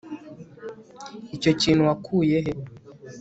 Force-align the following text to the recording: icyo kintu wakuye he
icyo 1.35 1.51
kintu 1.61 1.81
wakuye 1.89 2.37
he 2.45 2.51